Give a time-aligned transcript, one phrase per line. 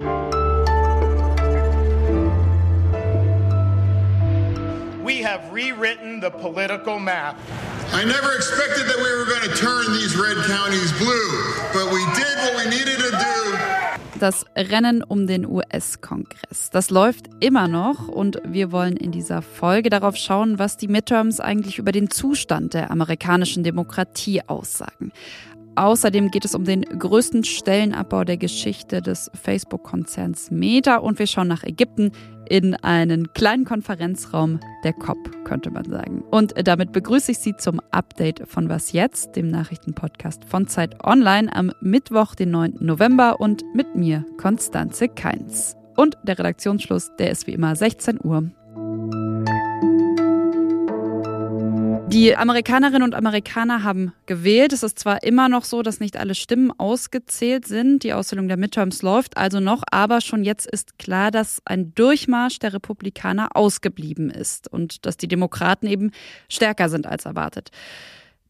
[0.00, 0.06] We
[5.22, 7.36] have rewritten the political map.
[7.92, 11.30] I never expected that we were going to turn these red counties blue,
[11.74, 13.18] but we did what we needed to do.
[14.18, 16.70] Das Rennen um den US-Kongress.
[16.70, 21.40] Das läuft immer noch und wir wollen in dieser Folge darauf schauen, was die Midterms
[21.40, 25.12] eigentlich über den Zustand der amerikanischen Demokratie aussagen.
[25.80, 31.48] Außerdem geht es um den größten Stellenabbau der Geschichte des Facebook-Konzerns Meta und wir schauen
[31.48, 32.12] nach Ägypten
[32.50, 36.22] in einen kleinen Konferenzraum der COP, könnte man sagen.
[36.30, 41.50] Und damit begrüße ich Sie zum Update von Was jetzt, dem Nachrichtenpodcast von Zeit Online
[41.50, 42.74] am Mittwoch, den 9.
[42.80, 45.76] November und mit mir, Konstanze Keins.
[45.96, 48.50] Und der Redaktionsschluss, der ist wie immer 16 Uhr.
[52.12, 54.72] Die Amerikanerinnen und Amerikaner haben gewählt.
[54.72, 58.02] Es ist zwar immer noch so, dass nicht alle Stimmen ausgezählt sind.
[58.02, 62.58] Die Auszählung der Midterms läuft also noch, aber schon jetzt ist klar, dass ein Durchmarsch
[62.58, 66.10] der Republikaner ausgeblieben ist und dass die Demokraten eben
[66.48, 67.70] stärker sind als erwartet.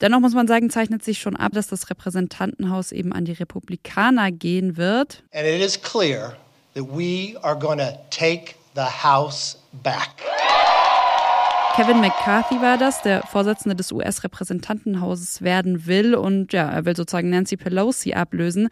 [0.00, 4.30] Dennoch muss man sagen, zeichnet sich schon ab, dass das Repräsentantenhaus eben an die Republikaner
[4.30, 5.24] gehen wird.
[5.32, 6.36] And it is clear
[6.74, 10.37] that we are going to take the House back.
[11.78, 17.30] Kevin McCarthy war das, der Vorsitzende des US-Repräsentantenhauses werden will und ja, er will sozusagen
[17.30, 18.68] Nancy Pelosi ablösen.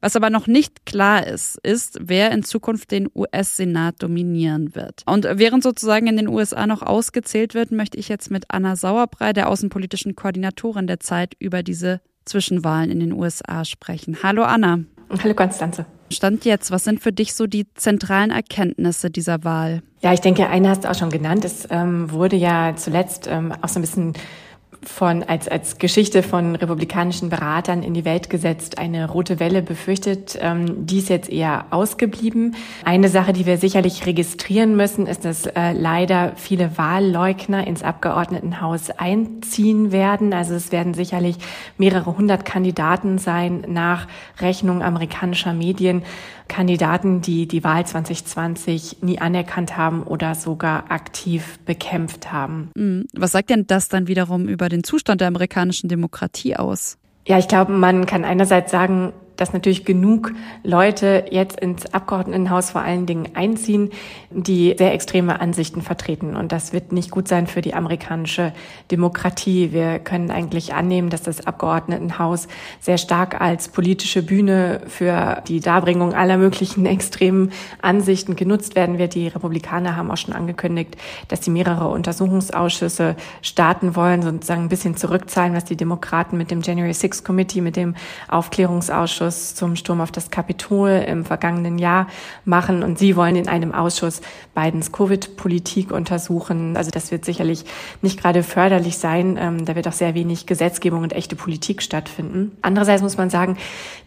[0.00, 5.02] Was aber noch nicht klar ist, ist, wer in Zukunft den US-Senat dominieren wird.
[5.04, 9.34] Und während sozusagen in den USA noch ausgezählt wird, möchte ich jetzt mit Anna Sauerbrei,
[9.34, 14.16] der außenpolitischen Koordinatorin der Zeit, über diese Zwischenwahlen in den USA sprechen.
[14.22, 14.78] Hallo Anna.
[15.22, 15.84] Hallo Konstanze.
[16.10, 19.82] Stand jetzt, was sind für dich so die zentralen Erkenntnisse dieser Wahl?
[20.02, 21.44] Ja, ich denke, eine hast du auch schon genannt.
[21.44, 24.12] Es ähm, wurde ja zuletzt ähm, auch so ein bisschen
[24.82, 30.38] von, als, als Geschichte von republikanischen Beratern in die Welt gesetzt, eine rote Welle befürchtet.
[30.40, 32.54] Ähm, die ist jetzt eher ausgeblieben.
[32.84, 38.90] Eine Sache, die wir sicherlich registrieren müssen, ist, dass äh, leider viele Wahlleugner ins Abgeordnetenhaus
[38.90, 40.32] einziehen werden.
[40.32, 41.36] Also es werden sicherlich
[41.78, 44.06] mehrere hundert Kandidaten sein nach
[44.40, 46.02] Rechnung amerikanischer Medien.
[46.48, 52.70] Kandidaten, die die Wahl 2020 nie anerkannt haben oder sogar aktiv bekämpft haben.
[52.74, 53.06] Mhm.
[53.14, 56.98] Was sagt denn das dann wiederum über den Zustand der amerikanischen Demokratie aus?
[57.26, 60.32] Ja, ich glaube, man kann einerseits sagen, dass natürlich genug
[60.62, 63.90] Leute jetzt ins Abgeordnetenhaus vor allen Dingen einziehen,
[64.30, 66.36] die sehr extreme Ansichten vertreten.
[66.36, 68.52] Und das wird nicht gut sein für die amerikanische
[68.90, 69.72] Demokratie.
[69.72, 72.48] Wir können eigentlich annehmen, dass das Abgeordnetenhaus
[72.80, 79.14] sehr stark als politische Bühne für die Darbringung aller möglichen extremen Ansichten genutzt werden wird.
[79.14, 80.96] Die Republikaner haben auch schon angekündigt,
[81.28, 86.62] dass sie mehrere Untersuchungsausschüsse starten wollen, sozusagen ein bisschen zurückzahlen, was die Demokraten mit dem
[86.62, 87.94] January 6 Committee, mit dem
[88.28, 92.06] Aufklärungsausschuss Ausschuss zum Sturm auf das Kapitol im vergangenen Jahr
[92.44, 92.82] machen.
[92.82, 94.20] Und Sie wollen in einem Ausschuss
[94.54, 96.76] Bidens Covid-Politik untersuchen.
[96.76, 97.64] Also das wird sicherlich
[98.02, 99.36] nicht gerade förderlich sein.
[99.40, 102.56] Ähm, da wird auch sehr wenig Gesetzgebung und echte Politik stattfinden.
[102.62, 103.56] Andererseits muss man sagen,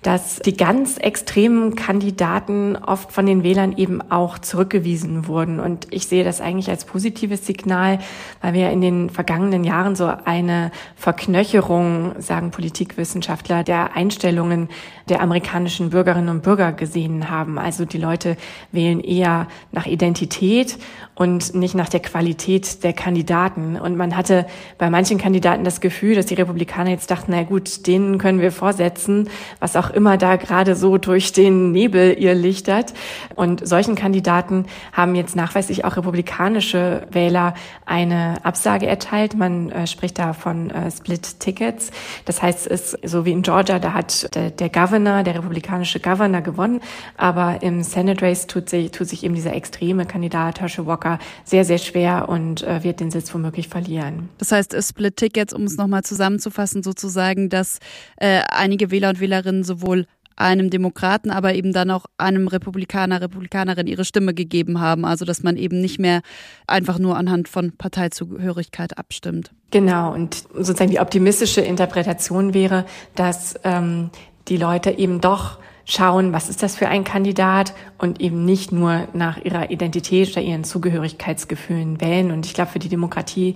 [0.01, 5.59] dass die ganz extremen Kandidaten oft von den Wählern eben auch zurückgewiesen wurden.
[5.59, 7.99] Und ich sehe das eigentlich als positives Signal,
[8.41, 14.69] weil wir in den vergangenen Jahren so eine Verknöcherung, sagen Politikwissenschaftler, der Einstellungen
[15.09, 17.57] der amerikanischen Bürgerinnen und Bürger gesehen haben.
[17.57, 18.37] Also die Leute
[18.71, 20.77] wählen eher nach Identität
[21.15, 23.75] und nicht nach der Qualität der Kandidaten.
[23.75, 24.45] Und man hatte
[24.77, 28.51] bei manchen Kandidaten das Gefühl, dass die Republikaner jetzt dachten, na gut, denen können wir
[28.51, 32.93] vorsetzen, was auch immer da gerade so durch den Nebel ihr lichtert.
[33.35, 37.53] Und solchen Kandidaten haben jetzt nachweislich auch republikanische Wähler
[37.85, 39.35] eine Absage erteilt.
[39.35, 41.91] Man äh, spricht da von äh, Split Tickets.
[42.25, 45.99] Das heißt, es ist so wie in Georgia, da hat der, der Governor, der republikanische
[45.99, 46.81] Governor gewonnen,
[47.17, 51.19] aber im Senate Race tut sich, tut sich eben dieser extreme Kandidat Herschel Walker Walker
[51.43, 54.29] sehr, sehr schwer und äh, wird den Sitz womöglich verlieren.
[54.37, 57.79] Das heißt, Split Tickets, um es nochmal zusammenzufassen, sozusagen, dass
[58.17, 60.05] äh, einige Wähler und Wählerinnen sowohl
[60.35, 65.03] einem Demokraten, aber eben dann auch einem Republikaner, Republikanerin ihre Stimme gegeben haben.
[65.03, 66.21] Also dass man eben nicht mehr
[66.65, 69.51] einfach nur anhand von Parteizugehörigkeit abstimmt.
[69.71, 72.85] Genau, und sozusagen die optimistische Interpretation wäre,
[73.15, 74.11] dass ähm,
[74.49, 79.07] die Leute eben doch schauen, was ist das für ein Kandidat und eben nicht nur
[79.13, 82.31] nach ihrer Identität oder ihren Zugehörigkeitsgefühlen wählen.
[82.31, 83.55] Und ich glaube, für die Demokratie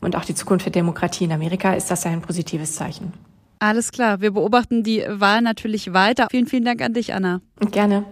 [0.00, 3.12] und auch die Zukunft der Demokratie in Amerika ist das ein positives Zeichen.
[3.58, 6.26] Alles klar, wir beobachten die Wahl natürlich weiter.
[6.30, 7.40] Vielen, vielen Dank an dich, Anna.
[7.70, 8.04] Gerne.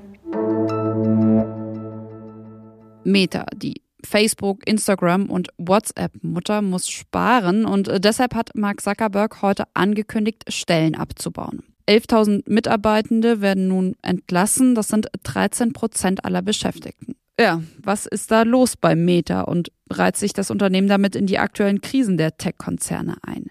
[3.03, 10.44] Meta, die Facebook, Instagram und WhatsApp-Mutter muss sparen und deshalb hat Mark Zuckerberg heute angekündigt,
[10.49, 11.65] Stellen abzubauen.
[11.91, 14.77] 11.000 Mitarbeitende werden nun entlassen.
[14.77, 17.17] Das sind 13 Prozent aller Beschäftigten.
[17.39, 21.39] Ja, was ist da los beim Meta und reiht sich das Unternehmen damit in die
[21.39, 23.47] aktuellen Krisen der Tech-Konzerne ein?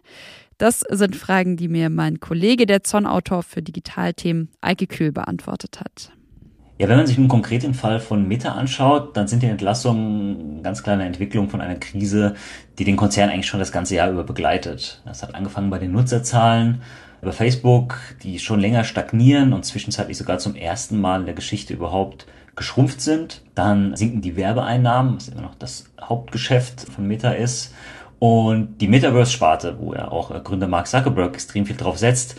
[0.58, 6.12] Das sind Fragen, die mir mein Kollege, der Zonn-Autor für Digitalthemen, Eike Kühl, beantwortet hat.
[6.78, 10.82] Ja, wenn man sich einen konkreten Fall von Meta anschaut, dann sind die Entlassungen ganz
[10.82, 12.36] klar eine Entwicklung von einer Krise,
[12.78, 15.02] die den Konzern eigentlich schon das ganze Jahr über begleitet.
[15.06, 16.82] Das hat angefangen bei den Nutzerzahlen,
[17.22, 21.74] über Facebook, die schon länger stagnieren und zwischenzeitlich sogar zum ersten Mal in der Geschichte
[21.74, 22.26] überhaupt
[22.56, 23.42] geschrumpft sind.
[23.56, 27.74] Dann sinken die Werbeeinnahmen, was immer noch das Hauptgeschäft von Meta ist.
[28.20, 32.36] Und die Metaverse-Sparte, wo ja auch äh, Gründer Mark Zuckerberg extrem viel drauf setzt,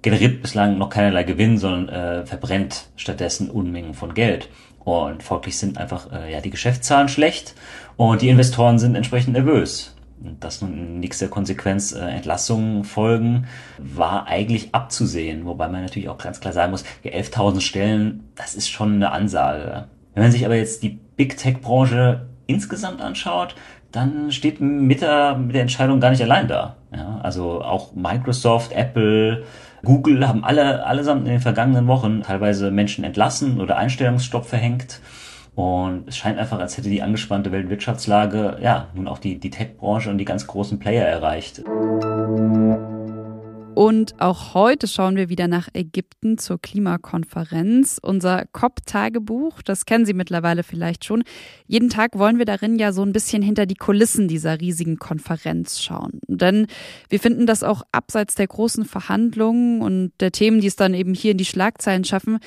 [0.00, 4.48] generiert bislang noch keinerlei Gewinn, sondern äh, verbrennt stattdessen Unmengen von Geld.
[4.84, 7.54] Und folglich sind einfach äh, ja die Geschäftszahlen schlecht
[7.96, 9.93] und die Investoren sind entsprechend nervös.
[10.40, 13.46] Dass nun in nächster Konsequenz äh, Entlassungen folgen,
[13.78, 15.44] war eigentlich abzusehen.
[15.44, 19.12] Wobei man natürlich auch ganz klar sagen muss, ja, 11.000 Stellen, das ist schon eine
[19.12, 19.88] Ansage.
[20.14, 23.54] Wenn man sich aber jetzt die Big Tech-Branche insgesamt anschaut,
[23.92, 26.76] dann steht mit der, mit der Entscheidung gar nicht allein da.
[26.94, 29.44] Ja, also auch Microsoft, Apple,
[29.84, 35.00] Google haben alle allesamt in den vergangenen Wochen teilweise Menschen entlassen oder Einstellungsstopp verhängt.
[35.54, 40.10] Und es scheint einfach, als hätte die angespannte Weltwirtschaftslage ja nun auch die, die Tech-Branche
[40.10, 41.62] und die ganz großen Player erreicht.
[43.74, 47.98] Und auch heute schauen wir wieder nach Ägypten zur Klimakonferenz.
[48.00, 51.24] Unser COP-Tagebuch, das kennen Sie mittlerweile vielleicht schon.
[51.66, 55.82] Jeden Tag wollen wir darin ja so ein bisschen hinter die Kulissen dieser riesigen Konferenz
[55.82, 56.20] schauen.
[56.28, 56.68] Denn
[57.08, 61.12] wir finden, dass auch abseits der großen Verhandlungen und der Themen, die es dann eben
[61.12, 62.38] hier in die Schlagzeilen schaffen,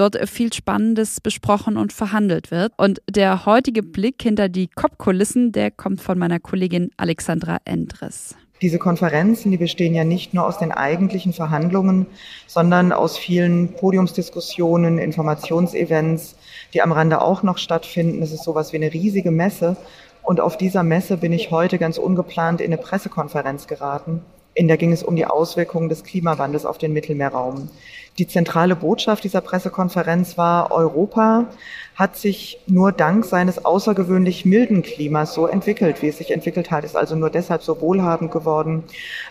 [0.00, 2.72] dort viel Spannendes besprochen und verhandelt wird.
[2.76, 8.34] Und der heutige Blick hinter die COP-Kulissen, der kommt von meiner Kollegin Alexandra Endres.
[8.62, 12.06] Diese Konferenzen, die bestehen ja nicht nur aus den eigentlichen Verhandlungen,
[12.46, 16.36] sondern aus vielen Podiumsdiskussionen, Informationsevents,
[16.74, 18.22] die am Rande auch noch stattfinden.
[18.22, 19.76] Es ist sowas wie eine riesige Messe.
[20.22, 24.22] Und auf dieser Messe bin ich heute ganz ungeplant in eine Pressekonferenz geraten.
[24.54, 27.68] In der ging es um die Auswirkungen des Klimawandels auf den Mittelmeerraum.
[28.18, 31.46] Die zentrale Botschaft dieser Pressekonferenz war, Europa
[31.94, 36.84] hat sich nur dank seines außergewöhnlich milden Klimas so entwickelt, wie es sich entwickelt hat,
[36.84, 38.84] ist also nur deshalb so wohlhabend geworden.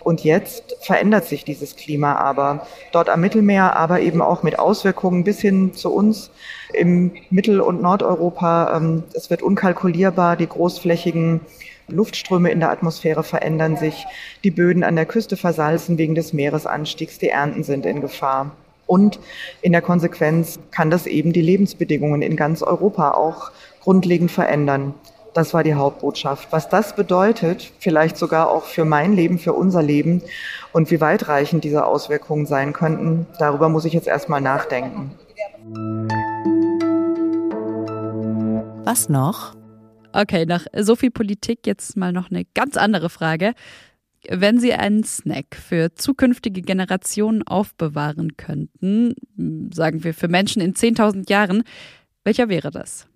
[0.04, 5.24] Und jetzt verändert sich dieses Klima aber dort am Mittelmeer, aber eben auch mit Auswirkungen
[5.24, 6.32] bis hin zu uns
[6.74, 8.78] im Mittel- und Nordeuropa.
[8.78, 11.42] Ähm, es wird unkalkulierbar, die großflächigen
[11.92, 14.06] Luftströme in der Atmosphäre verändern sich,
[14.44, 18.52] die Böden an der Küste versalzen wegen des Meeresanstiegs, die Ernten sind in Gefahr.
[18.88, 19.20] Und
[19.62, 23.52] in der Konsequenz kann das eben die Lebensbedingungen in ganz Europa auch
[23.82, 24.96] grundlegend verändern.
[25.36, 26.48] Das war die Hauptbotschaft.
[26.52, 30.24] Was das bedeutet, vielleicht sogar auch für mein Leben, für unser Leben
[30.74, 35.12] und wie weitreichend diese Auswirkungen sein könnten, darüber muss ich jetzt erstmal nachdenken.
[38.86, 39.59] Was noch?
[40.12, 43.54] Okay, nach so viel Politik jetzt mal noch eine ganz andere Frage.
[44.28, 49.14] Wenn Sie einen Snack für zukünftige Generationen aufbewahren könnten,
[49.72, 51.64] sagen wir für Menschen in 10.000 Jahren,
[52.24, 53.08] welcher wäre das?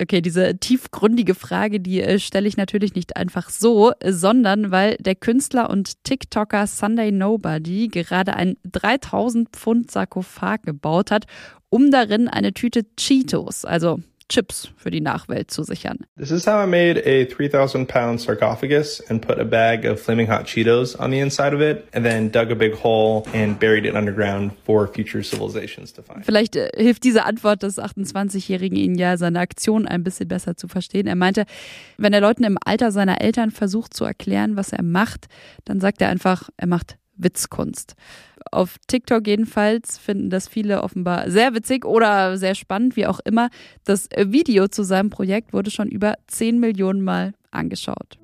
[0.00, 5.14] Okay, diese tiefgründige Frage, die äh, stelle ich natürlich nicht einfach so, sondern weil der
[5.14, 11.26] Künstler und TikToker Sunday Nobody gerade ein 3000 Pfund Sarkophag gebaut hat,
[11.68, 14.00] um darin eine Tüte Cheetos, also
[14.30, 15.98] Chips für die Nachwelt zu sichern.
[16.16, 20.30] This is how I made a 3000 pound sarcophagus and put a bag of flaming
[20.30, 23.84] hot Cheetos on the inside of it and then dug a big hole and buried
[23.84, 26.24] it underground for future civilizations to find.
[26.24, 30.68] Vielleicht äh, hilft diese Antwort des 28-Jährigen Ihnen ja, seine Aktion ein bisschen besser zu
[30.68, 31.06] verstehen.
[31.06, 31.44] Er meinte,
[31.98, 35.26] wenn er Leuten im Alter seiner Eltern versucht zu erklären, was er macht,
[35.64, 37.96] dann sagt er einfach, er macht Witzkunst.
[38.50, 43.48] Auf TikTok jedenfalls finden das viele offenbar sehr witzig oder sehr spannend, wie auch immer.
[43.84, 48.18] Das Video zu seinem Projekt wurde schon über 10 Millionen Mal angeschaut.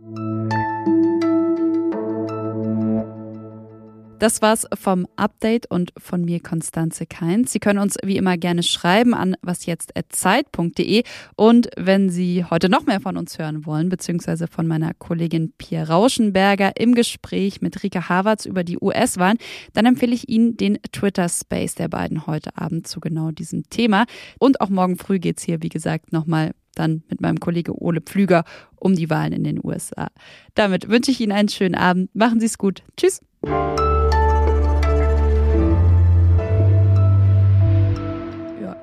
[4.18, 7.52] Das war's vom Update und von mir Konstanze Keins.
[7.52, 11.02] Sie können uns wie immer gerne schreiben an wasjetzt@zeit.de
[11.36, 15.84] und wenn Sie heute noch mehr von uns hören wollen, beziehungsweise von meiner Kollegin Pia
[15.84, 19.36] Rauschenberger im Gespräch mit Rika Havertz über die US-Wahlen,
[19.74, 24.06] dann empfehle ich Ihnen den Twitter Space der beiden heute Abend zu genau diesem Thema.
[24.38, 28.44] Und auch morgen früh geht's hier, wie gesagt, nochmal dann mit meinem Kollege Ole Pflüger
[28.76, 30.08] um die Wahlen in den USA.
[30.54, 32.14] Damit wünsche ich Ihnen einen schönen Abend.
[32.14, 32.82] Machen Sie es gut.
[32.96, 33.20] Tschüss.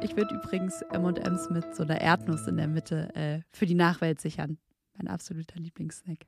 [0.04, 4.20] Ich würde übrigens M&M's mit so einer Erdnuss in der Mitte äh, für die Nachwelt
[4.20, 4.58] sichern.
[4.98, 6.26] Mein absoluter Lieblingssnack.